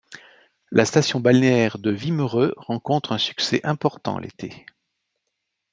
La 0.71 0.85
station 0.85 1.19
balnéaire 1.19 1.77
de 1.77 1.93
Wimereux 1.93 2.55
rencontre 2.57 3.11
un 3.11 3.19
succès 3.19 3.61
important 3.63 4.17
l'été. 4.17 4.65